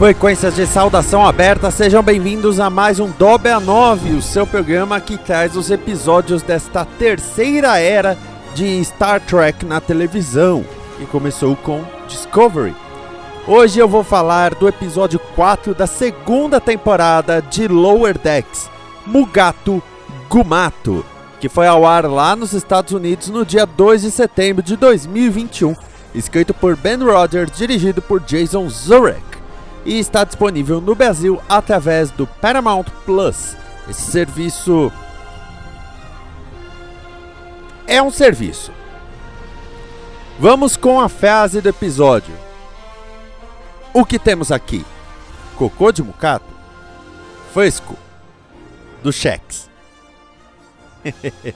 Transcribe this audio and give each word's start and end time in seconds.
Frequências 0.00 0.54
de 0.54 0.66
saudação 0.66 1.26
aberta, 1.26 1.70
sejam 1.70 2.02
bem-vindos 2.02 2.58
a 2.58 2.70
mais 2.70 2.98
um 2.98 3.10
Dobe 3.10 3.50
a 3.50 3.60
9, 3.60 4.14
o 4.14 4.22
seu 4.22 4.46
programa 4.46 4.98
que 4.98 5.18
traz 5.18 5.54
os 5.54 5.70
episódios 5.70 6.40
desta 6.40 6.86
terceira 6.86 7.78
era 7.78 8.16
de 8.54 8.82
Star 8.82 9.20
Trek 9.20 9.66
na 9.66 9.78
televisão, 9.78 10.64
que 10.96 11.04
começou 11.04 11.54
com 11.54 11.84
Discovery. 12.08 12.74
Hoje 13.46 13.78
eu 13.78 13.86
vou 13.86 14.02
falar 14.02 14.54
do 14.54 14.66
episódio 14.66 15.20
4 15.36 15.74
da 15.74 15.86
segunda 15.86 16.58
temporada 16.58 17.42
de 17.42 17.68
Lower 17.68 18.16
Decks, 18.16 18.70
Mugato 19.04 19.82
Gumato, 20.30 21.04
que 21.38 21.48
foi 21.50 21.66
ao 21.66 21.84
ar 21.84 22.06
lá 22.06 22.34
nos 22.34 22.54
Estados 22.54 22.94
Unidos 22.94 23.28
no 23.28 23.44
dia 23.44 23.66
2 23.66 24.00
de 24.00 24.10
setembro 24.10 24.62
de 24.62 24.76
2021, 24.76 25.76
escrito 26.14 26.54
por 26.54 26.74
Ben 26.74 26.96
Rogers, 26.96 27.52
dirigido 27.54 28.00
por 28.00 28.18
Jason 28.20 28.66
Zurek 28.70 29.39
e 29.84 29.98
está 29.98 30.24
disponível 30.24 30.80
no 30.80 30.94
Brasil 30.94 31.40
através 31.48 32.10
do 32.10 32.26
Paramount 32.26 32.86
Plus. 33.04 33.56
Esse 33.88 34.10
serviço 34.10 34.92
é 37.86 38.00
um 38.02 38.10
serviço. 38.10 38.72
Vamos 40.38 40.76
com 40.76 41.00
a 41.00 41.08
frase 41.08 41.60
do 41.60 41.68
episódio. 41.68 42.34
O 43.92 44.04
que 44.04 44.18
temos 44.18 44.52
aqui? 44.52 44.84
Cocô 45.56 45.90
de 45.90 46.02
mucato? 46.02 46.46
Fresco. 47.52 47.96
Do 49.02 49.12
Chex. 49.12 49.68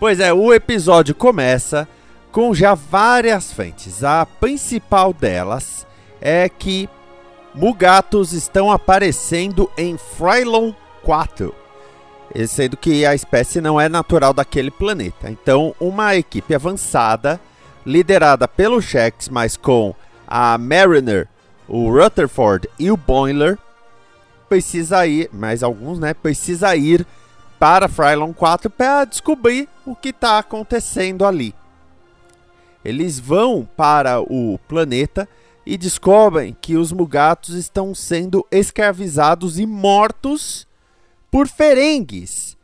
pois 0.00 0.20
é, 0.20 0.32
o 0.32 0.52
episódio 0.52 1.14
começa 1.14 1.86
com 2.32 2.52
já 2.52 2.74
várias 2.74 3.52
frentes. 3.52 4.02
A 4.02 4.26
principal 4.26 5.12
delas 5.12 5.86
é 6.20 6.48
que 6.48 6.88
Mugatos 7.58 8.32
estão 8.32 8.70
aparecendo 8.70 9.68
em 9.76 9.98
Frylon 9.98 10.72
4, 11.02 11.52
sendo 12.46 12.76
que 12.76 13.04
a 13.04 13.16
espécie 13.16 13.60
não 13.60 13.80
é 13.80 13.88
natural 13.88 14.32
daquele 14.32 14.70
planeta. 14.70 15.28
Então, 15.28 15.74
uma 15.80 16.14
equipe 16.14 16.54
avançada, 16.54 17.40
liderada 17.84 18.46
pelo 18.46 18.80
Shex, 18.80 19.28
mas 19.28 19.56
com 19.56 19.92
a 20.24 20.56
Mariner, 20.56 21.26
o 21.66 21.90
Rutherford 21.90 22.68
e 22.78 22.92
o 22.92 22.96
Boiler, 22.96 23.58
precisa 24.48 25.04
ir, 25.04 25.28
mais 25.32 25.64
alguns, 25.64 25.98
né? 25.98 26.14
Precisa 26.14 26.76
ir 26.76 27.04
para 27.58 27.88
Frylon 27.88 28.32
4 28.32 28.70
para 28.70 29.04
descobrir 29.04 29.68
o 29.84 29.96
que 29.96 30.10
está 30.10 30.38
acontecendo 30.38 31.26
ali. 31.26 31.52
Eles 32.84 33.18
vão 33.18 33.68
para 33.76 34.20
o 34.20 34.60
planeta 34.68 35.28
e 35.68 35.76
descobrem 35.76 36.56
que 36.58 36.78
os 36.78 36.92
mugatos 36.92 37.54
estão 37.54 37.94
sendo 37.94 38.42
escravizados 38.50 39.58
e 39.58 39.66
mortos 39.66 40.66
por 41.30 41.46
ferengues. 41.46 42.56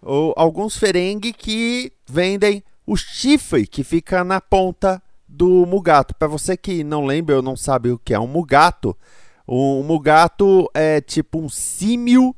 Ou 0.00 0.32
alguns 0.36 0.76
ferengue 0.76 1.32
que 1.32 1.92
vendem 2.06 2.62
o 2.86 2.96
chifre 2.96 3.66
que 3.66 3.82
fica 3.82 4.22
na 4.22 4.40
ponta 4.40 5.02
do 5.26 5.66
mugato. 5.66 6.14
Para 6.14 6.28
você 6.28 6.56
que 6.56 6.84
não 6.84 7.04
lembra 7.04 7.34
ou 7.34 7.42
não 7.42 7.56
sabe 7.56 7.90
o 7.90 7.98
que 7.98 8.14
é 8.14 8.20
um 8.20 8.28
mugato, 8.28 8.96
o 9.44 9.82
mugato 9.82 10.70
é 10.72 11.00
tipo 11.00 11.40
um 11.40 11.48
símio 11.48 12.32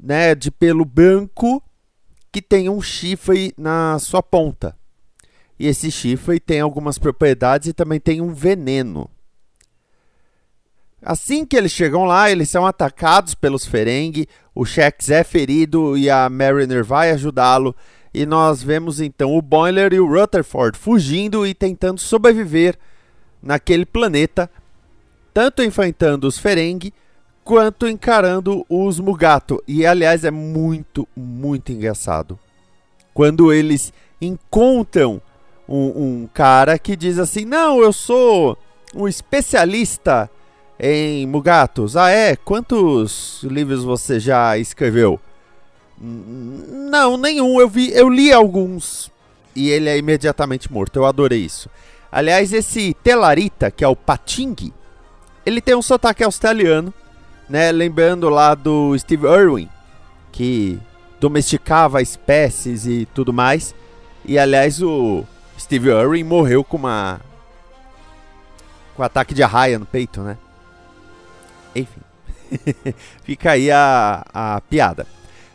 né, 0.00 0.34
de 0.34 0.50
pelo 0.50 0.86
branco 0.86 1.62
que 2.32 2.40
tem 2.40 2.70
um 2.70 2.80
chifre 2.80 3.52
na 3.54 3.98
sua 3.98 4.22
ponta. 4.22 4.74
E 5.58 5.66
esse 5.66 5.90
chifre 5.90 6.40
tem 6.40 6.60
algumas 6.60 6.98
propriedades 6.98 7.68
e 7.68 7.74
também 7.74 8.00
tem 8.00 8.22
um 8.22 8.32
veneno. 8.32 9.10
Assim 11.06 11.46
que 11.46 11.56
eles 11.56 11.70
chegam 11.70 12.04
lá, 12.04 12.32
eles 12.32 12.50
são 12.50 12.66
atacados 12.66 13.32
pelos 13.32 13.64
Ferengi, 13.64 14.28
o 14.52 14.64
Shex 14.64 15.08
é 15.08 15.22
ferido 15.22 15.96
e 15.96 16.10
a 16.10 16.28
Mariner 16.28 16.84
vai 16.84 17.12
ajudá-lo. 17.12 17.76
E 18.12 18.26
nós 18.26 18.60
vemos 18.60 19.00
então 19.00 19.36
o 19.36 19.40
Boiler 19.40 19.92
e 19.92 20.00
o 20.00 20.08
Rutherford 20.08 20.76
fugindo 20.76 21.46
e 21.46 21.54
tentando 21.54 22.00
sobreviver 22.00 22.76
naquele 23.40 23.86
planeta, 23.86 24.50
tanto 25.32 25.62
enfrentando 25.62 26.26
os 26.26 26.40
Ferengi 26.40 26.92
quanto 27.44 27.86
encarando 27.86 28.66
os 28.68 28.98
Mugato. 28.98 29.62
E 29.64 29.86
aliás 29.86 30.24
é 30.24 30.32
muito, 30.32 31.06
muito 31.16 31.70
engraçado. 31.70 32.36
Quando 33.14 33.52
eles 33.52 33.92
encontram 34.20 35.22
um, 35.68 36.22
um 36.22 36.28
cara 36.34 36.80
que 36.80 36.96
diz 36.96 37.16
assim: 37.20 37.44
Não, 37.44 37.80
eu 37.80 37.92
sou 37.92 38.58
um 38.92 39.06
especialista 39.06 40.28
em 40.78 41.26
Mugatos. 41.26 41.96
Ah, 41.96 42.10
é? 42.10 42.36
Quantos 42.36 43.42
livros 43.42 43.84
você 43.84 44.20
já 44.20 44.56
escreveu? 44.58 45.20
Não, 45.98 47.16
nenhum. 47.16 47.60
Eu 47.60 47.68
vi, 47.68 47.90
eu 47.92 48.08
li 48.08 48.32
alguns 48.32 49.10
e 49.54 49.70
ele 49.70 49.88
é 49.88 49.96
imediatamente 49.96 50.72
morto. 50.72 50.96
Eu 50.96 51.06
adorei 51.06 51.40
isso. 51.40 51.70
Aliás, 52.12 52.52
esse 52.52 52.94
Telarita, 53.02 53.70
que 53.70 53.84
é 53.84 53.88
o 53.88 53.96
Pating, 53.96 54.72
ele 55.44 55.60
tem 55.60 55.74
um 55.74 55.82
sotaque 55.82 56.22
australiano, 56.22 56.92
né? 57.48 57.72
Lembrando 57.72 58.28
lá 58.28 58.54
do 58.54 58.96
Steve 58.98 59.26
Irwin, 59.26 59.68
que 60.30 60.78
domesticava 61.20 62.02
espécies 62.02 62.86
e 62.86 63.06
tudo 63.14 63.32
mais. 63.32 63.74
E 64.24 64.38
aliás, 64.38 64.82
o 64.82 65.24
Steve 65.58 65.88
Irwin 65.88 66.24
morreu 66.24 66.62
com 66.62 66.76
uma 66.76 67.20
com 68.94 69.02
um 69.02 69.04
ataque 69.04 69.34
de 69.34 69.42
arraia 69.42 69.78
no 69.78 69.84
peito, 69.84 70.22
né? 70.22 70.38
Enfim, 71.78 72.00
fica 73.24 73.52
aí 73.52 73.70
a, 73.70 74.24
a 74.32 74.60
piada. 74.62 75.06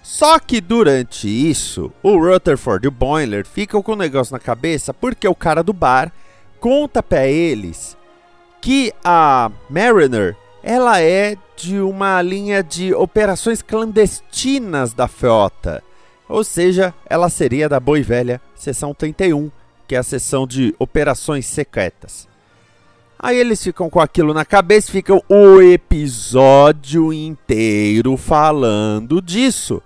Só 0.02 0.40
que 0.40 0.60
durante 0.60 1.28
isso, 1.28 1.92
o 2.02 2.18
Rutherford 2.18 2.86
e 2.86 2.88
o 2.88 2.92
Boiler 2.92 3.46
ficam 3.46 3.82
com 3.82 3.92
o 3.92 3.96
um 3.96 3.98
negócio 3.98 4.34
na 4.34 4.40
cabeça 4.40 4.94
porque 4.94 5.28
o 5.28 5.36
cara 5.36 5.64
do 5.64 5.74
bar 5.74 6.12
conta 6.60 7.04
para 7.04 7.28
eles 7.28 7.98
que 8.60 8.94
a 9.04 9.52
Mariner 9.70 10.36
ela 10.64 11.02
é 11.02 11.36
de 11.56 11.80
uma 11.80 12.22
linha 12.22 12.64
de 12.64 12.94
operações 12.94 13.62
clandestinas 13.62 14.94
da 14.94 15.08
frota. 15.08 15.84
Ou 16.28 16.44
seja, 16.44 16.94
ela 17.10 17.30
seria 17.30 17.68
da 17.68 17.80
boa 17.80 18.00
e 18.00 18.04
velha 18.04 18.40
seção 18.56 18.94
31, 18.94 19.52
que 19.88 19.96
é 19.96 19.98
a 19.98 20.04
seção 20.04 20.48
de 20.48 20.74
operações 20.80 21.46
secretas. 21.46 22.28
Aí 23.24 23.38
eles 23.38 23.64
ficam 23.64 23.88
com 23.88 24.00
aquilo 24.00 24.34
na 24.34 24.44
cabeça, 24.44 24.92
ficam 24.92 25.22
o 25.30 25.62
episódio 25.62 27.14
inteiro 27.14 28.18
falando 28.18 29.22
disso. 29.22 29.80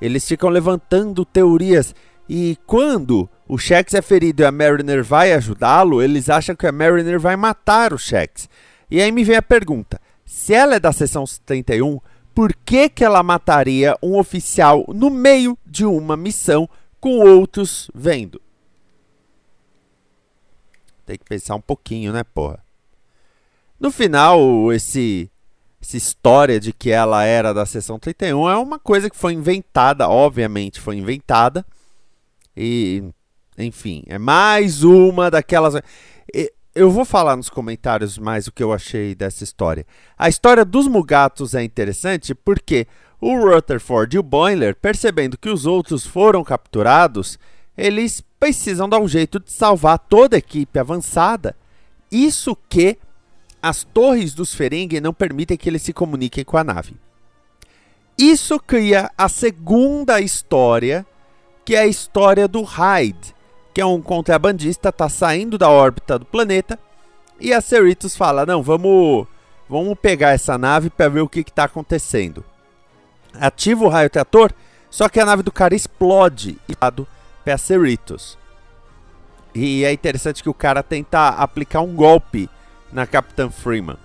Eles 0.00 0.26
ficam 0.26 0.48
levantando 0.48 1.26
teorias 1.26 1.94
e 2.26 2.56
quando 2.66 3.28
o 3.46 3.58
Shex 3.58 3.92
é 3.92 4.00
ferido 4.00 4.42
e 4.42 4.46
a 4.46 4.50
Mariner 4.50 5.04
vai 5.04 5.34
ajudá-lo, 5.34 6.00
eles 6.00 6.30
acham 6.30 6.56
que 6.56 6.66
a 6.66 6.72
Mariner 6.72 7.20
vai 7.20 7.36
matar 7.36 7.92
o 7.92 7.98
Shex. 7.98 8.48
E 8.90 9.02
aí 9.02 9.12
me 9.12 9.24
vem 9.24 9.36
a 9.36 9.42
pergunta: 9.42 10.00
se 10.24 10.54
ela 10.54 10.76
é 10.76 10.80
da 10.80 10.90
seção 10.90 11.26
71, 11.26 12.00
por 12.34 12.54
que, 12.64 12.88
que 12.88 13.04
ela 13.04 13.22
mataria 13.22 13.94
um 14.02 14.16
oficial 14.16 14.86
no 14.88 15.10
meio 15.10 15.58
de 15.66 15.84
uma 15.84 16.16
missão 16.16 16.66
com 16.98 17.18
outros 17.18 17.90
vendo? 17.94 18.40
Tem 21.04 21.16
que 21.16 21.24
pensar 21.24 21.54
um 21.54 21.60
pouquinho, 21.60 22.12
né, 22.12 22.22
porra? 22.24 22.64
No 23.78 23.90
final, 23.90 24.72
esse 24.72 25.30
essa 25.80 25.96
história 25.96 26.60
de 26.60 26.72
que 26.72 26.90
ela 26.90 27.24
era 27.24 27.52
da 27.52 27.66
seção 27.66 27.98
31 27.98 28.48
é 28.48 28.56
uma 28.56 28.78
coisa 28.78 29.10
que 29.10 29.16
foi 29.16 29.32
inventada, 29.32 30.08
obviamente 30.08 30.80
foi 30.80 30.96
inventada. 30.96 31.66
E 32.56 33.02
enfim, 33.58 34.04
é 34.06 34.16
mais 34.16 34.84
uma 34.84 35.28
daquelas 35.28 35.74
eu 36.74 36.90
vou 36.90 37.04
falar 37.04 37.36
nos 37.36 37.50
comentários 37.50 38.16
mais 38.16 38.46
o 38.46 38.52
que 38.52 38.62
eu 38.62 38.72
achei 38.72 39.14
dessa 39.14 39.44
história. 39.44 39.86
A 40.16 40.28
história 40.28 40.64
dos 40.64 40.88
Mugatos 40.88 41.54
é 41.54 41.62
interessante 41.62 42.34
porque 42.34 42.86
o 43.20 43.36
Rutherford 43.36 44.16
e 44.16 44.18
o 44.18 44.22
Boiler, 44.22 44.74
percebendo 44.74 45.36
que 45.36 45.50
os 45.50 45.66
outros 45.66 46.06
foram 46.06 46.42
capturados, 46.42 47.38
eles 47.76 48.22
precisam 48.38 48.88
dar 48.88 49.00
um 49.00 49.08
jeito 49.08 49.40
de 49.40 49.50
salvar 49.50 49.98
toda 49.98 50.36
a 50.36 50.38
equipe 50.38 50.78
avançada. 50.78 51.56
Isso 52.10 52.56
que 52.68 52.98
as 53.62 53.84
torres 53.84 54.34
dos 54.34 54.54
Ferengi 54.54 55.00
não 55.00 55.14
permitem 55.14 55.56
que 55.56 55.68
eles 55.68 55.82
se 55.82 55.92
comuniquem 55.92 56.44
com 56.44 56.56
a 56.56 56.64
nave. 56.64 56.96
Isso 58.18 58.58
cria 58.60 59.10
a 59.16 59.28
segunda 59.28 60.20
história, 60.20 61.06
que 61.64 61.74
é 61.74 61.80
a 61.80 61.86
história 61.86 62.46
do 62.46 62.62
Hyde, 62.62 63.34
que 63.72 63.80
é 63.80 63.86
um 63.86 64.02
contrabandista, 64.02 64.90
está 64.90 65.08
saindo 65.08 65.56
da 65.56 65.70
órbita 65.70 66.18
do 66.18 66.26
planeta, 66.26 66.78
e 67.40 67.52
a 67.52 67.60
Cerritos 67.60 68.14
fala: 68.14 68.44
"Não, 68.44 68.62
vamos, 68.62 69.26
vamos 69.68 69.98
pegar 69.98 70.30
essa 70.30 70.58
nave 70.58 70.90
para 70.90 71.08
ver 71.08 71.20
o 71.20 71.28
que 71.28 71.40
está 71.40 71.64
acontecendo". 71.64 72.44
Ativa 73.34 73.84
o 73.84 73.88
raio 73.88 74.10
trator, 74.10 74.52
só 74.90 75.08
que 75.08 75.18
a 75.18 75.24
nave 75.24 75.42
do 75.42 75.50
cara 75.50 75.74
explode 75.74 76.58
e 76.68 76.74
para 77.44 77.58
Cerritos. 77.58 78.38
E 79.54 79.84
é 79.84 79.92
interessante 79.92 80.42
que 80.42 80.48
o 80.48 80.54
cara 80.54 80.82
tenta 80.82 81.28
aplicar 81.28 81.80
um 81.80 81.94
golpe 81.94 82.48
na 82.92 83.06
Capitã 83.06 83.50
Freeman. 83.50 83.96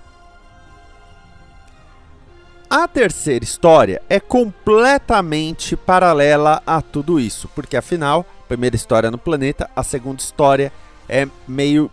A 2.70 2.86
terceira 2.86 3.46
história 3.46 4.02
é 4.10 4.20
completamente 4.20 5.78
paralela 5.78 6.62
a 6.68 6.82
tudo 6.82 7.18
isso, 7.18 7.50
porque 7.56 7.78
afinal, 7.78 8.26
primeira 8.48 8.76
história 8.76 9.10
no 9.10 9.18
planeta, 9.18 9.70
a 9.74 9.84
segunda 9.84 10.22
história 10.22 10.72
é 11.08 11.26
meio 11.48 11.90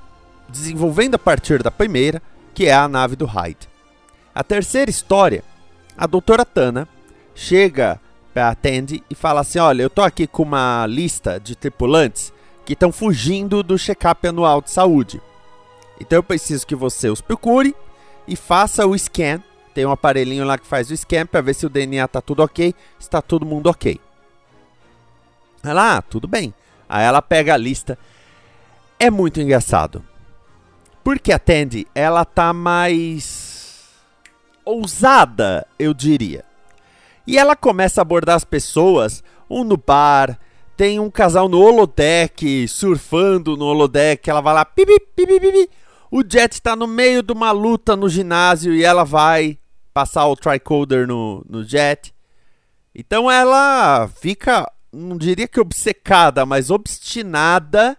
desenvolvendo 0.49 1.14
a 1.14 1.19
partir 1.19 1.62
da 1.62 1.70
primeira, 1.70 2.20
que 2.52 2.67
é 2.67 2.75
a 2.75 2.88
nave 2.88 3.14
do 3.14 3.25
Hyde. 3.25 3.69
A 4.35 4.43
terceira 4.43 4.91
história, 4.91 5.44
a 5.96 6.08
doutora 6.08 6.44
Tana 6.44 6.88
chega 7.37 8.00
para 8.35 8.49
a 8.49 8.55
Tandy 8.55 9.03
e 9.09 9.15
fala 9.15 9.41
assim: 9.41 9.61
Olha, 9.61 9.83
eu 9.83 9.89
tô 9.89 10.03
aqui 10.03 10.27
com 10.27 10.43
uma 10.43 10.85
lista 10.87 11.39
de 11.39 11.55
tripulantes 11.55 12.33
que 12.65 12.73
estão 12.73 12.91
fugindo 12.91 13.63
do 13.63 13.79
check-up 13.79 14.27
anual 14.27 14.61
de 14.61 14.71
saúde. 14.71 15.23
Então 16.01 16.19
eu 16.19 16.23
preciso 16.23 16.67
que 16.67 16.75
você 16.75 17.09
os 17.09 17.21
procure 17.21 17.75
e 18.27 18.35
faça 18.35 18.85
o 18.85 18.99
scan. 18.99 19.41
Tem 19.73 19.87
um 19.87 19.91
aparelhinho 19.91 20.45
lá 20.45 20.59
que 20.59 20.67
faz 20.67 20.91
o 20.91 20.97
scan 20.97 21.27
para 21.27 21.41
ver 21.41 21.55
se 21.55 21.65
o 21.65 21.71
DNA 21.71 22.07
tá 22.09 22.21
tudo 22.21 22.43
ok, 22.43 22.75
está 22.99 23.23
todo 23.23 23.47
mundo 23.47 23.69
ok. 23.69 24.01
Ela, 25.63 25.97
ah, 25.97 26.03
tudo 26.03 26.27
bem. 26.27 26.53
Aí 26.89 27.05
ela 27.05 27.23
pega 27.23 27.55
a 27.55 27.57
lista. 27.57 27.99
É 28.99 29.11
muito 29.11 29.41
engraçado. 29.41 30.05
Porque 31.03 31.33
a 31.33 31.39
Tandy, 31.39 31.87
ela 31.95 32.25
tá 32.25 32.53
mais 32.53 33.91
ousada, 34.65 35.67
eu 35.79 35.93
diria. 35.93 36.45
E 37.26 37.38
ela 37.38 37.56
começa 37.56 38.00
a 38.00 38.03
abordar 38.03 38.37
as 38.37 38.44
pessoas, 38.44 39.23
um 39.49 39.65
no 39.65 39.76
bar, 39.76 40.38
tem 40.76 40.99
um 40.99 41.11
casal 41.11 41.49
no 41.49 41.61
holodeck, 41.61 42.67
surfando 42.69 43.56
no 43.56 43.67
holodeck, 43.67 44.29
ela 44.29 44.41
vai 44.41 44.55
lá, 44.55 44.65
pipi, 44.65 44.99
pipi, 45.15 45.41
pipi. 45.41 45.71
O 46.11 46.23
Jet 46.23 46.53
está 46.53 46.76
no 46.76 46.87
meio 46.87 47.23
de 47.23 47.32
uma 47.32 47.50
luta 47.50 47.97
no 47.97 48.09
ginásio 48.09 48.73
e 48.75 48.85
ela 48.85 49.05
vai 49.05 49.59
passar 49.93 50.26
o 50.26 50.37
tricoder 50.37 51.06
no, 51.06 51.44
no 51.49 51.65
Jet. 51.65 52.15
Então 52.94 53.31
ela 53.31 54.09
fica, 54.09 54.70
não 54.93 55.17
diria 55.17 55.49
que 55.49 55.59
obcecada, 55.59 56.44
mas 56.44 56.70
obstinada 56.70 57.97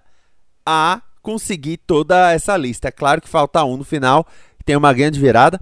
a 0.66 1.02
conseguir 1.22 1.78
toda 1.78 2.32
essa 2.32 2.56
lista. 2.56 2.90
É 2.90 2.92
claro 2.92 3.22
que 3.22 3.28
falta 3.28 3.64
um 3.64 3.78
no 3.78 3.84
final, 3.84 4.26
tem 4.64 4.76
uma 4.76 4.94
grande 4.94 5.20
virada. 5.20 5.60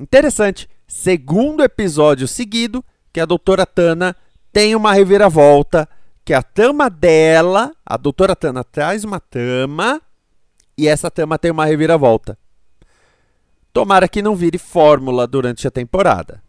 Interessante, 0.00 0.68
segundo 0.86 1.62
episódio 1.62 2.28
seguido, 2.28 2.84
que 3.12 3.20
a 3.20 3.26
doutora 3.26 3.66
Tana 3.66 4.14
tem 4.52 4.74
uma 4.74 4.92
reviravolta 4.92 5.88
que 6.24 6.34
a 6.34 6.42
tama 6.42 6.90
dela, 6.90 7.72
a 7.86 7.96
doutora 7.96 8.34
Tana 8.34 8.64
traz 8.64 9.04
uma 9.04 9.20
tama 9.20 10.02
e 10.76 10.88
essa 10.88 11.08
tama 11.08 11.38
tem 11.38 11.52
uma 11.52 11.64
reviravolta. 11.64 12.36
Tomara 13.72 14.08
que 14.08 14.20
não 14.20 14.34
vire 14.34 14.58
fórmula 14.58 15.26
durante 15.26 15.68
a 15.68 15.70
temporada. 15.70 16.42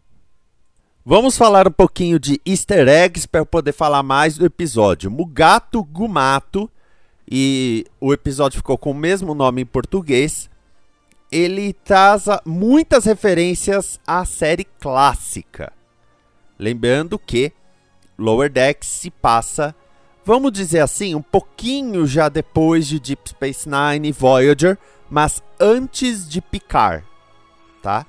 Vamos 1.04 1.38
falar 1.38 1.68
um 1.68 1.70
pouquinho 1.70 2.18
de 2.18 2.40
easter 2.44 2.88
eggs 2.88 3.26
para 3.26 3.40
eu 3.40 3.46
poder 3.46 3.72
falar 3.72 4.02
mais 4.02 4.36
do 4.36 4.44
episódio. 4.44 5.10
Mugato 5.10 5.82
Gumato, 5.84 6.68
e 7.30 7.86
o 8.00 8.12
episódio 8.12 8.56
ficou 8.56 8.76
com 8.76 8.90
o 8.90 8.94
mesmo 8.94 9.34
nome 9.34 9.62
em 9.62 9.66
português. 9.66 10.50
Ele 11.30 11.72
traz 11.72 12.24
muitas 12.44 13.04
referências 13.04 14.00
à 14.06 14.24
série 14.24 14.64
clássica. 14.64 15.72
Lembrando 16.58 17.18
que 17.18 17.52
Lower 18.18 18.50
Decks 18.50 18.88
se 18.88 19.10
passa, 19.10 19.74
vamos 20.24 20.52
dizer 20.52 20.80
assim, 20.80 21.14
um 21.14 21.22
pouquinho 21.22 22.06
já 22.06 22.28
depois 22.28 22.86
de 22.86 22.98
Deep 22.98 23.28
Space 23.28 23.68
Nine 23.68 24.08
e 24.08 24.12
Voyager, 24.12 24.76
mas 25.08 25.42
antes 25.60 26.28
de 26.28 26.40
Picard, 26.40 27.04
tá? 27.82 28.04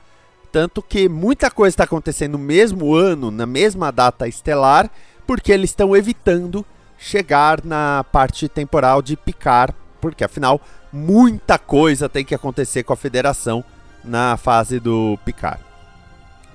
Tanto 0.52 0.82
que 0.82 1.08
muita 1.08 1.52
coisa 1.52 1.74
está 1.74 1.84
acontecendo 1.84 2.34
no 2.34 2.40
mesmo 2.40 2.96
ano, 2.96 3.30
na 3.30 3.46
mesma 3.46 3.92
data 3.92 4.28
estelar, 4.28 4.90
porque 5.28 5.52
eles 5.52 5.70
estão 5.70 5.96
evitando 5.96 6.66
chegar 6.98 7.64
na 7.64 8.04
parte 8.12 8.50
temporal 8.50 9.02
de 9.02 9.16
Picard, 9.16 9.76
porque 10.02 10.24
afinal 10.24 10.60
muita 10.92 11.58
coisa 11.58 12.10
tem 12.10 12.26
que 12.26 12.36
acontecer 12.36 12.84
com 12.84 12.94
a 12.94 12.98
Federação 12.98 13.64
na 14.04 14.38
fase 14.38 14.80
do 14.80 15.18
Picard. 15.26 15.62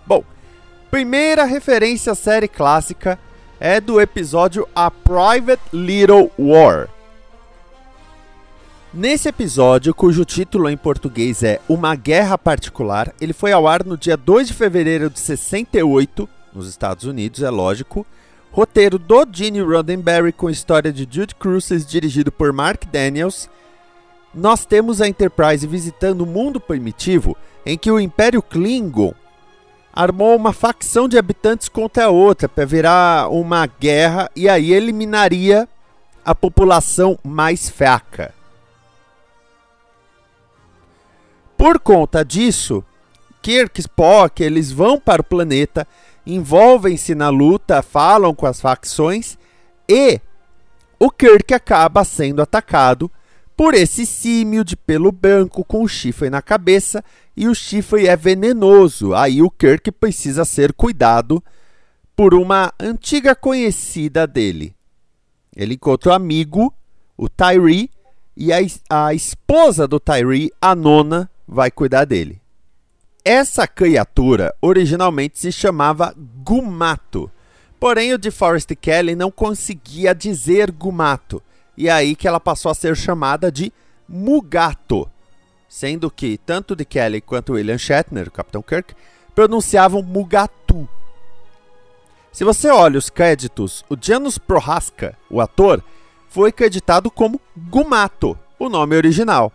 Bom, 0.07 0.25
primeira 0.91 1.45
referência 1.45 2.13
à 2.13 2.15
série 2.15 2.49
clássica 2.49 3.19
é 3.61 3.81
do 3.81 4.01
episódio 4.01 4.69
A 4.75 4.91
Private 4.91 5.63
Little 5.73 6.31
War. 6.39 6.89
Nesse 8.93 9.29
episódio, 9.29 9.93
cujo 9.93 10.25
título 10.25 10.71
em 10.71 10.77
português 10.77 11.43
é 11.43 11.61
Uma 11.69 11.97
Guerra 11.97 12.39
Particular, 12.39 13.13
ele 13.21 13.33
foi 13.33 13.51
ao 13.51 13.67
ar 13.67 13.85
no 13.85 13.99
dia 13.99 14.17
2 14.17 14.49
de 14.49 14.55
fevereiro 14.55 15.11
de 15.11 15.19
68, 15.19 16.29
nos 16.55 16.69
Estados 16.69 17.05
Unidos, 17.05 17.43
é 17.43 17.51
lógico. 17.51 18.07
Roteiro 18.53 18.97
do 18.97 19.27
Gene 19.33 19.61
Roddenberry 19.61 20.33
com 20.33 20.49
história 20.49 20.93
de 20.93 21.09
Jude 21.11 21.35
Cruises, 21.35 21.85
dirigido 21.85 22.31
por 22.31 22.53
Mark 22.53 22.85
Daniels. 22.93 23.51
Nós 24.35 24.67
temos 24.67 25.01
a 25.01 25.07
Enterprise 25.07 25.65
visitando 25.67 26.23
o 26.23 26.27
mundo 26.27 26.59
primitivo 26.59 27.37
em 27.65 27.79
que 27.79 27.91
o 27.91 28.01
Império 28.01 28.43
Klingon 28.43 29.15
armou 29.93 30.35
uma 30.35 30.53
facção 30.53 31.09
de 31.09 31.17
habitantes 31.17 31.69
contra 31.69 32.07
a 32.07 32.11
outra 32.11 32.49
para 32.49 32.67
virar 32.67 33.29
uma 33.29 33.65
guerra 33.67 34.29
e 34.35 34.49
aí 34.49 34.73
eliminaria 34.73 35.69
a 36.25 36.35
população 36.35 37.17
mais 37.23 37.71
fraca. 37.71 38.35
Por 41.57 41.79
conta 41.79 42.25
disso, 42.25 42.83
Kirk 43.41 43.79
e 43.79 43.83
Spock 43.83 44.43
eles 44.43 44.73
vão 44.73 44.99
para 44.99 45.23
o 45.23 45.25
planeta, 45.25 45.87
envolvem-se 46.27 47.15
na 47.15 47.29
luta, 47.29 47.83
falam 47.83 48.35
com 48.35 48.47
as 48.47 48.61
facções 48.61 49.39
e 49.89 50.21
o 50.99 51.09
Kirk 51.09 51.55
acaba 51.55 52.03
sendo 52.03 52.43
atacado 52.43 53.09
por 53.57 53.75
esse 53.75 54.05
símio 54.05 54.65
de 54.65 54.77
pelo 54.77 55.13
branco 55.13 55.65
com 55.65 55.87
chifre 55.87 56.29
na 56.29 56.43
cabeça 56.43 57.05
e 57.37 57.49
o 57.49 57.55
chifre 57.55 58.07
é 58.07 58.17
venenoso. 58.17 59.15
Aí 59.15 59.43
o 59.43 59.51
Kirk 59.51 59.93
precisa 59.93 60.45
ser 60.45 60.73
cuidado 60.73 61.43
por 62.17 62.35
uma 62.35 62.73
antiga 62.79 63.35
conhecida 63.35 64.27
dele. 64.27 64.75
Ele 65.55 65.75
encontra 65.75 66.11
o 66.11 66.15
amigo, 66.15 66.73
o 67.17 67.29
Tyree, 67.29 67.91
e 68.37 68.53
a, 68.53 68.59
a 68.91 69.15
esposa 69.15 69.87
do 69.87 70.01
Tyree, 70.01 70.53
a 70.61 70.75
nona, 70.75 71.31
vai 71.47 71.71
cuidar 71.71 72.05
dele. 72.05 72.41
Essa 73.25 73.67
criatura 73.67 74.55
originalmente 74.61 75.39
se 75.39 75.53
chamava 75.53 76.15
Gumato, 76.45 77.31
porém 77.79 78.13
o 78.13 78.19
de 78.19 78.31
Forest 78.31 78.75
Kelly 78.77 79.15
não 79.15 79.31
conseguia 79.31 80.15
dizer 80.15 80.71
Gumato 80.73 81.41
e 81.77 81.89
aí 81.91 82.15
que 82.15 82.29
ela 82.29 82.41
passou 82.41 82.71
a 82.71 82.75
ser 82.75 82.97
chamada 82.97 83.51
de 83.51 83.73
Mugato, 84.09 85.09
sendo 85.69 86.11
que 86.11 86.39
tanto 86.39 86.77
de 86.77 86.85
Kelly 86.85 87.21
quanto 87.21 87.55
William 87.55 87.79
Shatner, 87.79 88.29
o 88.29 88.31
Capitão 88.31 88.63
Kirk, 88.63 88.95
pronunciavam 89.35 90.03
Mugatu. 90.03 90.89
Se 92.33 92.45
você 92.45 92.69
olha 92.69 92.99
os 92.99 93.11
créditos, 93.11 93.85
o 93.89 93.97
Janus 94.01 94.39
Prohaska, 94.39 95.17
o 95.31 95.41
ator, 95.41 95.83
foi 96.29 96.51
creditado 96.51 97.11
como 97.11 97.41
Gumato, 97.57 98.39
o 98.59 98.69
nome 98.69 98.97
original. 98.97 99.53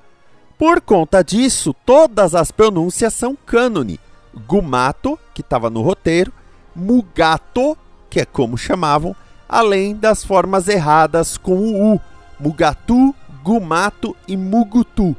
Por 0.58 0.82
conta 0.82 1.24
disso, 1.24 1.74
todas 1.86 2.36
as 2.36 2.52
pronúncias 2.52 3.14
são 3.14 3.36
cânone. 3.36 4.00
Gumato, 4.48 5.18
que 5.34 5.42
estava 5.42 5.70
no 5.70 5.82
roteiro, 5.82 6.32
Mugato, 6.76 7.78
que 8.10 8.22
é 8.22 8.26
como 8.26 8.58
chamavam, 8.58 9.16
além 9.48 9.96
das 9.96 10.24
formas 10.24 10.68
erradas 10.68 11.38
com 11.38 11.58
o 11.58 11.96
U, 11.96 12.02
Mugatu, 12.40 13.14
Gumato 13.44 14.16
e 14.28 14.38
Mugutu. 14.38 15.16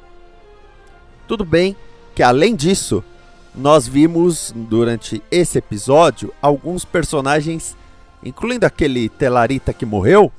Tudo 1.27 1.45
bem 1.45 1.77
que 2.15 2.23
além 2.23 2.55
disso, 2.57 3.05
nós 3.55 3.87
vimos 3.87 4.53
durante 4.55 5.23
esse 5.31 5.59
episódio 5.59 6.33
alguns 6.41 6.85
personagens, 6.85 7.77
incluindo 8.23 8.67
aquele 8.67 9.09
Telarita 9.09 9.73
que 9.73 9.85
morreu, 9.85 10.33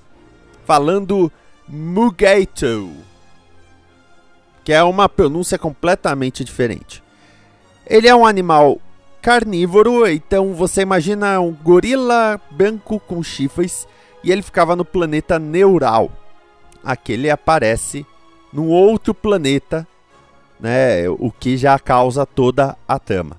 falando 0.65 1.31
Mugato, 1.67 2.89
que 4.63 4.73
é 4.73 4.83
uma 4.83 5.07
pronúncia 5.07 5.57
completamente 5.57 6.43
diferente. 6.43 7.03
Ele 7.85 8.07
é 8.07 8.15
um 8.15 8.25
animal 8.25 8.79
carnívoro, 9.21 10.07
então 10.07 10.53
você 10.53 10.81
imagina 10.81 11.39
um 11.39 11.51
gorila 11.51 12.39
branco 12.51 12.99
com 12.99 13.21
chifres 13.21 13.87
e 14.23 14.31
ele 14.31 14.41
ficava 14.41 14.75
no 14.75 14.85
planeta 14.85 15.37
Neural. 15.37 16.11
Aqui 16.83 17.13
ele 17.13 17.29
aparece 17.29 18.05
num 18.51 18.67
outro 18.69 19.13
planeta, 19.13 19.87
né, 20.59 21.09
o 21.09 21.31
que 21.31 21.57
já 21.57 21.77
causa 21.79 22.25
toda 22.25 22.77
a 22.87 22.99
trama. 22.99 23.37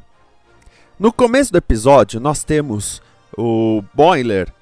No 0.99 1.13
começo 1.13 1.53
do 1.53 1.59
episódio, 1.59 2.21
nós 2.21 2.45
temos 2.45 3.03
o 3.37 3.83
Boiler 3.95 4.53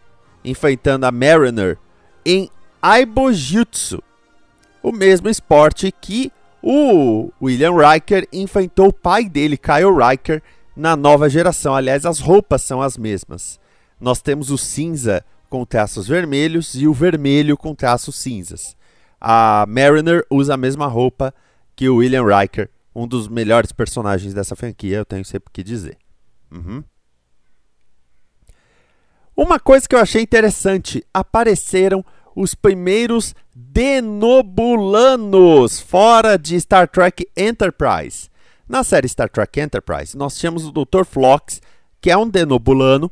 enfrentando 0.45 1.07
a 1.07 1.13
Mariner 1.13 1.77
em 2.25 2.51
Aibojutsu, 2.81 4.03
o 4.83 4.91
mesmo 4.93 5.29
esporte 5.29 5.93
que 5.93 6.33
o 6.63 7.31
William 7.41 7.73
Riker 7.77 8.27
enfrentou 8.33 8.89
o 8.89 8.93
pai 8.93 9.29
dele, 9.29 9.57
Kyle 9.57 9.95
Riker, 9.95 10.43
na 10.75 10.97
nova 10.97 11.29
geração. 11.29 11.75
Aliás, 11.75 12.07
as 12.07 12.21
roupas 12.21 12.63
são 12.63 12.81
as 12.81 12.97
mesmas. 12.97 13.59
Nós 14.01 14.23
temos 14.23 14.51
o 14.51 14.59
cinza 14.59 15.25
com 15.51 15.67
traços 15.67 16.09
vermelhos 16.09 16.75
e 16.75 16.87
o 16.87 16.95
vermelho 16.95 17.57
com 17.57 17.75
traços 17.75 18.15
cinzas. 18.15 18.77
A 19.21 19.67
Mariner 19.69 20.25
usa 20.31 20.55
a 20.55 20.57
mesma 20.57 20.87
roupa 20.87 21.35
que 21.77 21.89
o 21.89 21.97
William 21.97 22.25
Riker, 22.25 22.71
um 22.95 23.07
dos 23.07 23.29
melhores 23.29 23.73
personagens 23.73 24.33
dessa 24.33 24.57
franquia, 24.57 24.97
eu 24.99 25.05
tenho 25.05 25.25
sempre 25.25 25.51
que 25.53 25.63
dizer. 25.63 25.99
Uhum. 26.51 26.83
Uma 29.37 29.61
coisa 29.61 29.87
que 29.89 29.95
eu 29.95 30.01
achei 30.01 30.23
interessante: 30.23 31.05
apareceram 31.13 32.03
os 32.35 32.55
primeiros 32.55 33.35
denobulanos 33.55 35.81
fora 35.81 36.39
de 36.39 36.59
Star 36.61 36.89
Trek 36.89 37.27
Enterprise. 37.37 38.31
Na 38.69 38.83
série 38.85 39.09
Star 39.09 39.29
Trek 39.29 39.61
Enterprise, 39.61 40.17
nós 40.17 40.37
tínhamos 40.37 40.65
o 40.65 40.71
Dr. 40.71 41.05
Phlox, 41.05 41.61
que 42.01 42.09
é 42.11 42.17
um 42.17 42.29
denobulano, 42.29 43.11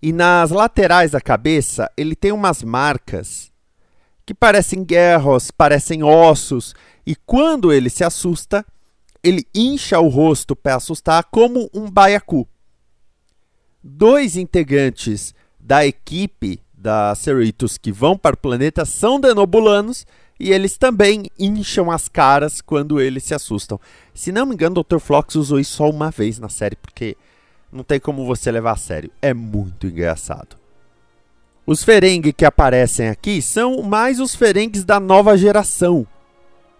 e 0.00 0.12
nas 0.12 0.50
laterais 0.50 1.10
da 1.10 1.20
cabeça 1.20 1.90
ele 1.96 2.14
tem 2.14 2.32
umas 2.32 2.62
marcas 2.62 3.50
que 4.24 4.34
parecem 4.34 4.84
guerras, 4.84 5.50
parecem 5.50 6.02
ossos, 6.02 6.74
e 7.06 7.16
quando 7.16 7.72
ele 7.72 7.88
se 7.88 8.04
assusta, 8.04 8.64
ele 9.22 9.46
incha 9.54 9.98
o 9.98 10.08
rosto 10.08 10.54
para 10.54 10.76
assustar 10.76 11.24
como 11.24 11.70
um 11.72 11.90
baiacu. 11.90 12.46
Dois 13.82 14.36
integrantes 14.36 15.34
da 15.58 15.86
equipe 15.86 16.60
da 16.72 17.14
Cerritos 17.14 17.78
que 17.78 17.90
vão 17.90 18.16
para 18.16 18.34
o 18.34 18.38
planeta 18.38 18.84
são 18.84 19.18
denobulanos 19.18 20.06
e 20.38 20.52
eles 20.52 20.76
também 20.76 21.24
incham 21.38 21.90
as 21.90 22.08
caras 22.08 22.60
quando 22.60 23.00
eles 23.00 23.24
se 23.24 23.34
assustam. 23.34 23.80
Se 24.14 24.30
não 24.30 24.46
me 24.46 24.54
engano, 24.54 24.78
o 24.78 24.84
Dr. 24.84 24.98
Flox 24.98 25.34
usou 25.34 25.58
isso 25.58 25.76
só 25.76 25.90
uma 25.90 26.10
vez 26.10 26.38
na 26.38 26.48
série, 26.48 26.76
porque 26.76 27.16
não 27.72 27.84
tem 27.84 28.00
como 28.00 28.24
você 28.24 28.50
levar 28.50 28.72
a 28.72 28.76
sério. 28.76 29.10
É 29.20 29.32
muito 29.34 29.86
engraçado. 29.86 30.56
Os 31.66 31.84
Ferengi 31.84 32.32
que 32.32 32.46
aparecem 32.46 33.08
aqui 33.08 33.42
são 33.42 33.82
mais 33.82 34.20
os 34.20 34.34
Ferengues 34.34 34.84
da 34.84 34.98
nova 34.98 35.36
geração. 35.36 36.06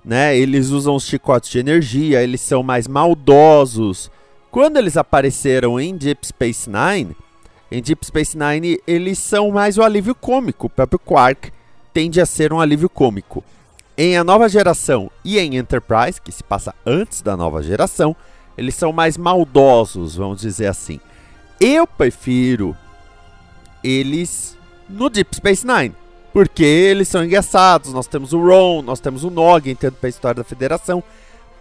Né? 0.02 0.36
Eles 0.36 0.70
usam 0.70 0.94
os 0.94 1.06
chicotes 1.06 1.50
de 1.50 1.58
energia, 1.58 2.22
eles 2.22 2.40
são 2.40 2.62
mais 2.62 2.88
maldosos. 2.88 4.10
Quando 4.50 4.78
eles 4.78 4.96
apareceram 4.96 5.78
em 5.78 5.94
Deep 5.94 6.26
Space 6.26 6.70
Nine, 6.70 7.14
em 7.70 7.82
Deep 7.82 8.06
Space 8.06 8.36
Nine 8.36 8.80
eles 8.86 9.18
são 9.18 9.50
mais 9.50 9.76
o 9.76 9.82
alívio 9.82 10.14
cômico. 10.14 10.68
O 10.68 10.70
próprio 10.70 10.98
Quark 10.98 11.52
tende 11.92 12.18
a 12.18 12.24
ser 12.24 12.50
um 12.50 12.60
alívio 12.60 12.88
cômico. 12.88 13.44
Em 13.96 14.16
A 14.16 14.24
Nova 14.24 14.48
Geração 14.48 15.10
e 15.22 15.38
em 15.38 15.56
Enterprise, 15.56 16.22
que 16.22 16.32
se 16.32 16.42
passa 16.42 16.74
antes 16.86 17.20
da 17.20 17.36
nova 17.36 17.62
geração, 17.62 18.16
eles 18.58 18.74
são 18.74 18.92
mais 18.92 19.16
maldosos, 19.16 20.16
vamos 20.16 20.40
dizer 20.40 20.66
assim. 20.66 20.98
Eu 21.60 21.86
prefiro 21.86 22.76
eles 23.84 24.58
no 24.88 25.08
Deep 25.08 25.36
Space 25.36 25.64
Nine, 25.64 25.94
porque 26.32 26.64
eles 26.64 27.06
são 27.06 27.24
engraçados. 27.24 27.92
Nós 27.92 28.08
temos 28.08 28.32
o 28.32 28.40
Ron, 28.40 28.82
nós 28.82 28.98
temos 28.98 29.22
o 29.22 29.30
Nog 29.30 29.70
entrando 29.70 29.94
para 29.94 30.08
a 30.08 30.10
história 30.10 30.42
da 30.42 30.44
Federação. 30.44 31.04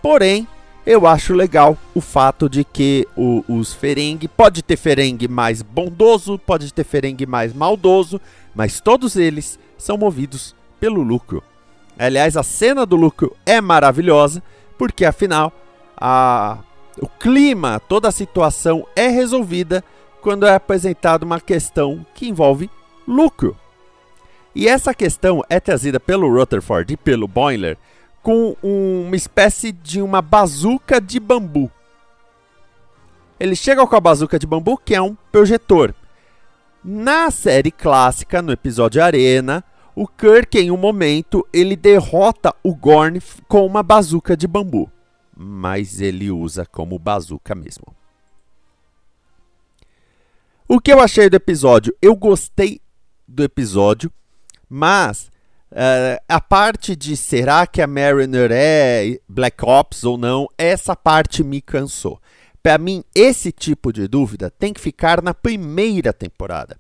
Porém, 0.02 0.48
eu 0.88 1.06
acho 1.06 1.36
legal 1.36 1.78
o 1.94 2.02
fato 2.02 2.50
de 2.50 2.64
que 2.64 3.08
o, 3.16 3.44
os 3.48 3.76
Ferengi, 3.76 4.28
pode 4.28 4.64
ter 4.64 4.76
Ferengi 4.76 5.28
mais 5.28 5.62
bondoso, 5.62 6.40
pode 6.40 6.74
ter 6.74 6.84
Ferengi 6.84 7.28
mais 7.28 7.54
maldoso, 7.54 8.20
mas 8.56 8.80
todos 8.80 9.16
eles 9.16 9.60
são 9.78 9.98
movidos 9.98 10.56
pelo 10.80 11.04
lucro. 11.04 11.44
Aliás, 12.00 12.36
a 12.36 12.42
cena 12.42 12.88
do 12.88 12.96
lucro 12.96 13.36
é 13.46 13.62
maravilhosa, 13.62 14.42
porque 14.80 15.06
afinal 15.06 15.54
a, 15.96 16.60
o 17.02 17.08
clima, 17.08 17.80
toda 17.80 18.08
a 18.08 18.12
situação 18.12 18.86
é 18.96 19.08
resolvida 19.08 19.84
quando 20.22 20.46
é 20.46 20.54
apresentada 20.54 21.26
uma 21.26 21.40
questão 21.40 22.06
que 22.14 22.28
envolve 22.28 22.70
lucro. 23.08 23.56
E 24.56 24.68
essa 24.68 24.94
questão 24.94 25.44
é 25.50 25.60
trazida 25.60 26.00
pelo 26.00 26.32
Rutherford 26.34 26.94
e 26.94 26.98
pelo 26.98 27.28
Boiler 27.28 27.78
com 28.24 28.58
uma 28.62 29.16
espécie 29.16 29.72
de 29.72 30.02
uma 30.02 30.22
bazuca 30.22 31.00
de 31.00 31.20
bambu. 31.20 31.72
Eles 33.40 33.60
chegam 33.60 33.86
com 33.86 33.96
a 33.96 34.02
bazuca 34.02 34.40
de 34.40 34.48
bambu, 34.48 34.78
que 34.78 34.96
é 34.96 35.02
um 35.02 35.16
projetor. 35.32 35.94
Na 36.84 37.30
série 37.30 37.72
clássica, 37.72 38.42
no 38.42 38.52
episódio 38.52 39.04
Arena, 39.04 39.64
o 39.96 40.08
Kirk, 40.08 40.58
em 40.58 40.72
um 40.72 40.78
momento, 40.78 41.48
ele 41.54 41.76
derrota 41.76 42.54
o 42.64 42.76
Gorn 42.76 43.22
com 43.48 43.66
uma 43.66 43.84
bazuca 43.84 44.36
de 44.36 44.48
bambu. 44.48 44.92
Mas 45.38 46.02
ele 46.02 46.32
usa 46.32 46.66
como 46.66 46.98
bazuca 46.98 47.54
mesmo. 47.54 47.86
O 50.68 50.82
que 50.82 50.92
eu 50.92 51.00
achei 51.00 51.30
do 51.30 51.36
episódio? 51.36 51.96
Eu 52.02 52.16
gostei 52.16 52.82
do 53.28 53.44
episódio, 53.44 54.12
mas 54.68 55.30
uh, 55.72 56.22
a 56.28 56.42
parte 56.42 56.96
de 56.96 57.16
será 57.16 57.68
que 57.68 57.82
a 57.82 57.88
Mariner 57.88 58.50
é 58.52 59.20
Black 59.30 59.64
Ops 59.64 60.04
ou 60.04 60.18
não, 60.18 60.48
essa 60.58 60.96
parte 60.96 61.44
me 61.44 61.62
cansou. 61.62 62.20
Para 62.62 62.78
mim, 62.78 63.04
esse 63.16 63.52
tipo 63.52 63.94
de 63.94 64.08
dúvida 64.08 64.50
tem 64.50 64.74
que 64.74 64.82
ficar 64.82 65.22
na 65.22 65.34
primeira 65.34 66.12
temporada. 66.12 66.78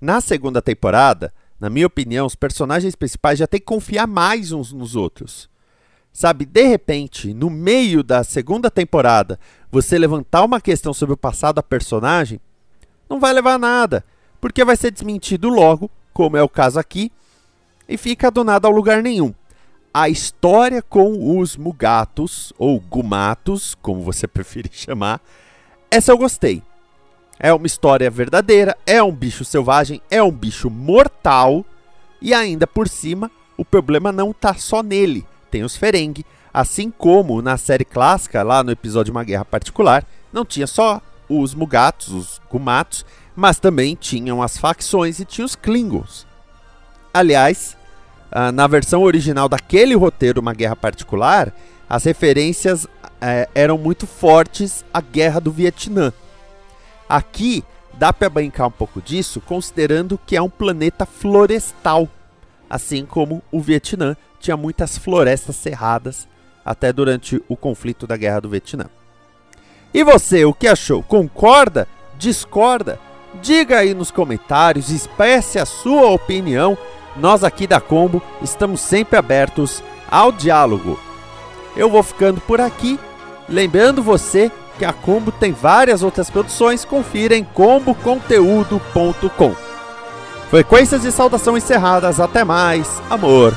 Na 0.00 0.20
segunda 0.20 0.60
temporada, 0.62 1.32
na 1.58 1.70
minha 1.70 1.86
opinião, 1.86 2.26
os 2.26 2.36
personagens 2.36 2.94
principais 2.94 3.38
já 3.38 3.46
têm 3.46 3.58
que 3.58 3.66
confiar 3.66 4.06
mais 4.06 4.52
uns 4.52 4.72
nos 4.72 4.94
outros. 4.94 5.48
Sabe, 6.16 6.46
de 6.46 6.62
repente, 6.62 7.34
no 7.34 7.50
meio 7.50 8.02
da 8.02 8.24
segunda 8.24 8.70
temporada, 8.70 9.38
você 9.70 9.98
levantar 9.98 10.46
uma 10.46 10.62
questão 10.62 10.94
sobre 10.94 11.12
o 11.12 11.16
passado 11.16 11.56
da 11.56 11.62
personagem, 11.62 12.40
não 13.06 13.20
vai 13.20 13.34
levar 13.34 13.52
a 13.52 13.58
nada, 13.58 14.02
porque 14.40 14.64
vai 14.64 14.76
ser 14.76 14.90
desmentido 14.90 15.50
logo, 15.50 15.90
como 16.14 16.38
é 16.38 16.42
o 16.42 16.48
caso 16.48 16.78
aqui, 16.80 17.12
e 17.86 17.98
fica 17.98 18.30
do 18.30 18.42
nada 18.42 18.66
ao 18.66 18.72
lugar 18.72 19.02
nenhum 19.02 19.34
a 19.92 20.08
história 20.08 20.80
com 20.80 21.38
os 21.38 21.54
mugatos, 21.54 22.50
ou 22.56 22.80
gumatos, 22.80 23.74
como 23.82 24.00
você 24.00 24.24
preferir 24.26 24.72
chamar, 24.72 25.20
essa 25.90 26.12
eu 26.12 26.16
gostei. 26.16 26.62
É 27.38 27.52
uma 27.52 27.66
história 27.66 28.10
verdadeira, 28.10 28.74
é 28.86 29.02
um 29.02 29.12
bicho 29.12 29.44
selvagem, 29.44 30.00
é 30.10 30.22
um 30.22 30.32
bicho 30.32 30.70
mortal, 30.70 31.62
e 32.22 32.32
ainda 32.32 32.66
por 32.66 32.88
cima, 32.88 33.30
o 33.54 33.66
problema 33.66 34.10
não 34.10 34.30
está 34.30 34.54
só 34.54 34.82
nele, 34.82 35.26
tem 35.56 35.64
os 35.64 35.74
Ferengi, 35.74 36.24
assim 36.52 36.90
como 36.90 37.40
na 37.40 37.56
série 37.56 37.84
clássica, 37.84 38.42
lá 38.42 38.62
no 38.62 38.70
episódio 38.70 39.10
Uma 39.10 39.24
Guerra 39.24 39.44
Particular, 39.46 40.04
não 40.30 40.44
tinha 40.44 40.66
só 40.66 41.00
os 41.30 41.54
mugatos, 41.54 42.08
os 42.08 42.40
gumatos, 42.50 43.06
mas 43.34 43.58
também 43.58 43.94
tinham 43.94 44.42
as 44.42 44.58
facções 44.58 45.18
e 45.18 45.24
tinha 45.24 45.46
os 45.46 45.56
Klingons. 45.56 46.26
Aliás, 47.12 47.74
ah, 48.30 48.52
na 48.52 48.66
versão 48.66 49.02
original 49.02 49.48
daquele 49.48 49.94
roteiro, 49.94 50.42
Uma 50.42 50.52
Guerra 50.52 50.76
Particular, 50.76 51.50
as 51.88 52.04
referências 52.04 52.86
é, 53.18 53.48
eram 53.54 53.78
muito 53.78 54.06
fortes 54.06 54.84
à 54.92 55.00
Guerra 55.00 55.40
do 55.40 55.50
Vietnã. 55.50 56.12
Aqui 57.08 57.64
dá 57.94 58.12
para 58.12 58.28
brincar 58.28 58.66
um 58.66 58.70
pouco 58.70 59.00
disso, 59.00 59.40
considerando 59.40 60.20
que 60.26 60.36
é 60.36 60.42
um 60.42 60.50
planeta 60.50 61.06
florestal, 61.06 62.06
assim 62.68 63.06
como 63.06 63.42
o 63.50 63.58
Vietnã 63.58 64.14
tinha 64.38 64.56
muitas 64.56 64.98
florestas 64.98 65.56
cerradas 65.56 66.28
até 66.64 66.92
durante 66.92 67.42
o 67.48 67.56
conflito 67.56 68.06
da 68.06 68.16
Guerra 68.16 68.40
do 68.40 68.48
Vietnã. 68.48 68.86
E 69.94 70.04
você, 70.04 70.44
o 70.44 70.52
que 70.52 70.68
achou? 70.68 71.02
Concorda? 71.02 71.88
Discorda? 72.18 72.98
Diga 73.42 73.78
aí 73.78 73.94
nos 73.94 74.10
comentários, 74.10 74.90
expresse 74.90 75.58
a 75.58 75.66
sua 75.66 76.10
opinião 76.10 76.76
nós 77.16 77.44
aqui 77.44 77.66
da 77.66 77.80
Combo 77.80 78.22
estamos 78.42 78.80
sempre 78.80 79.18
abertos 79.18 79.82
ao 80.10 80.32
diálogo. 80.32 80.98
Eu 81.76 81.90
vou 81.90 82.02
ficando 82.02 82.40
por 82.40 82.60
aqui 82.60 82.98
Lembrando 83.48 84.02
você 84.02 84.50
que 84.78 84.84
a 84.84 84.92
Combo 84.92 85.32
tem 85.32 85.52
várias 85.52 86.02
outras 86.02 86.28
produções, 86.28 86.84
confira 86.84 87.34
em 87.36 87.44
comboconteúdo.com. 87.44 89.54
Frequências 90.50 91.00
de 91.02 91.12
saudação 91.12 91.56
encerradas, 91.56 92.18
até 92.20 92.44
mais, 92.44 93.00
amor 93.08 93.56